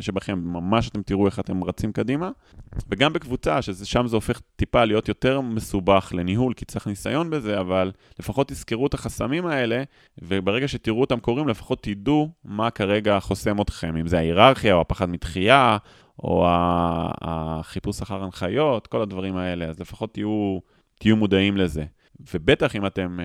[0.00, 2.30] שבכם, ממש אתם תראו איך אתם רצים קדימה.
[2.88, 7.92] וגם בקבוצה, ששם זה הופך טיפה להיות יותר מסובך לניהול, כי צריך ניסיון בזה, אבל
[8.18, 9.82] לפחות תזכרו את החסמים האלה,
[10.22, 15.08] וברגע שתראו אותם קורים, לפחות תדעו מה כרגע חוסם אתכם, אם זה ההיררכיה, או הפחד
[15.08, 15.76] מתחייה,
[16.22, 16.46] או
[17.20, 20.58] החיפוש אחר הנחיות, כל הדברים האלה, אז לפחות תהיו,
[20.98, 21.84] תהיו מודעים לזה.
[22.34, 23.24] ובטח אם אתם, אה,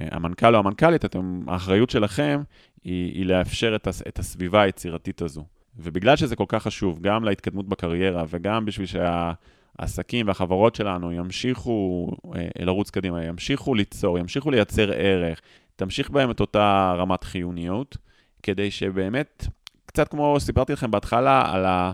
[0.00, 2.42] אה, המנכ"ל או המנכ"לית, אתם, האחריות שלכם
[2.84, 5.44] היא, היא לאפשר את, הס, את הסביבה היצירתית הזו.
[5.76, 12.48] ובגלל שזה כל כך חשוב, גם להתקדמות בקריירה וגם בשביל שהעסקים והחברות שלנו ימשיכו אה,
[12.58, 15.40] לרוץ קדימה, ימשיכו ליצור, ימשיכו לייצר ערך,
[15.76, 17.96] תמשיך בהם את אותה רמת חיוניות,
[18.42, 19.46] כדי שבאמת,
[19.86, 21.92] קצת כמו סיפרתי לכם בהתחלה על, ה,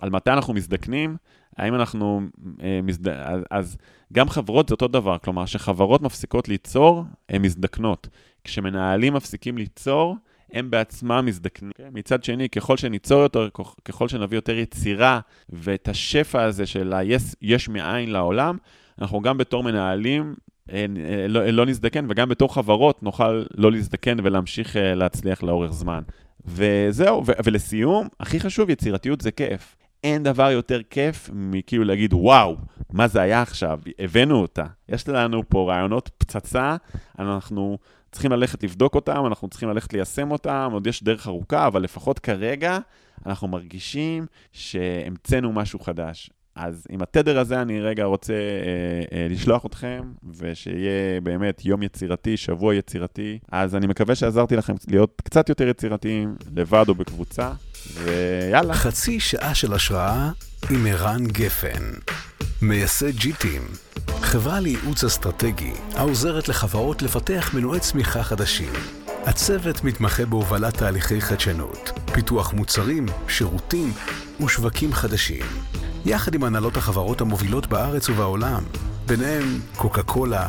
[0.00, 1.16] על מתי אנחנו מזדקנים,
[1.56, 2.20] האם אנחנו,
[2.62, 3.08] אה, מזד...
[3.08, 3.76] אז, אז
[4.12, 8.08] גם חברות זה אותו דבר, כלומר, כשחברות מפסיקות ליצור, הן מזדקנות.
[8.44, 10.16] כשמנהלים מפסיקים ליצור,
[10.52, 11.70] הם בעצמם מזדקנים.
[11.70, 11.78] Okay?
[11.78, 13.48] כן, מצד שני, ככל שניצור יותר,
[13.84, 18.56] ככל שנביא יותר יצירה ואת השפע הזה של היש יש מאין לעולם,
[19.00, 20.34] אנחנו גם בתור מנהלים
[20.72, 25.72] אה, אה, לא, לא נזדקן, וגם בתור חברות נוכל לא להזדקן ולהמשיך אה, להצליח לאורך
[25.72, 26.02] זמן.
[26.44, 29.76] וזהו, ו- ולסיום, הכי חשוב, יצירתיות זה כיף.
[30.04, 32.56] אין דבר יותר כיף מכאילו להגיד, וואו,
[32.92, 33.78] מה זה היה עכשיו?
[33.98, 34.64] הבאנו אותה.
[34.88, 36.76] יש לנו פה רעיונות פצצה,
[37.18, 37.78] אנחנו
[38.12, 42.18] צריכים ללכת לבדוק אותם, אנחנו צריכים ללכת ליישם אותם, עוד יש דרך ארוכה, אבל לפחות
[42.18, 42.78] כרגע
[43.26, 46.30] אנחנו מרגישים שהמצאנו משהו חדש.
[46.56, 52.36] אז עם התדר הזה אני רגע רוצה אה, אה, לשלוח אתכם, ושיהיה באמת יום יצירתי,
[52.36, 53.38] שבוע יצירתי.
[53.52, 57.52] אז אני מקווה שעזרתי לכם להיות קצת יותר יצירתיים, לבד או בקבוצה,
[57.92, 58.74] ויאללה.
[58.74, 60.30] חצי שעה של השראה
[60.70, 61.92] עם ערן גפן,
[62.62, 63.62] מייסד ג'יטים,
[64.22, 68.72] חברה לייעוץ אסטרטגי העוזרת לחברות לפתח מנועי צמיחה חדשים.
[69.26, 73.92] הצוות מתמחה בהובלת תהליכי חדשנות, פיתוח מוצרים, שירותים
[74.44, 75.44] ושווקים חדשים.
[76.04, 78.62] יחד עם הנהלות החברות המובילות בארץ ובעולם,
[79.06, 80.48] ביניהם קוקה קולה,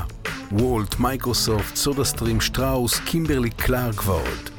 [0.51, 4.54] וולט, מייקרוסופט, סודה סטרים, שטראוס, קימברלי קלארק ועוד.